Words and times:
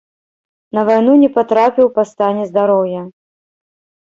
На 0.77 0.81
вайну 0.87 1.13
не 1.23 1.29
патрапіў 1.35 1.93
па 1.99 2.07
стане 2.13 2.43
здароўя. 2.53 3.01